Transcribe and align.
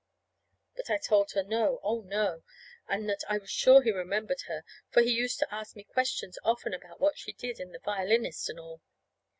But 0.75 0.89
I 0.89 0.97
told 0.97 1.29
her 1.33 1.43
no, 1.43 1.79
oh, 1.83 2.01
no, 2.01 2.41
and 2.87 3.07
that 3.07 3.23
I 3.29 3.37
was 3.37 3.51
sure 3.51 3.83
he 3.83 3.91
remembered 3.91 4.41
her, 4.47 4.63
for 4.89 5.03
he 5.03 5.11
used 5.11 5.37
to 5.37 5.53
ask 5.53 5.75
me 5.75 5.83
questions 5.83 6.39
often 6.43 6.73
about 6.73 6.99
what 6.99 7.19
she 7.19 7.33
did, 7.33 7.59
and 7.59 7.71
the 7.71 7.77
violinist 7.77 8.49
and 8.49 8.59
all. 8.59 8.81